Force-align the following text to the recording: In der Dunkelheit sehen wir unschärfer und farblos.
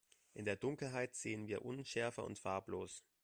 In 0.33 0.45
der 0.45 0.55
Dunkelheit 0.55 1.13
sehen 1.13 1.45
wir 1.47 1.63
unschärfer 1.63 2.23
und 2.23 2.39
farblos. 2.39 3.03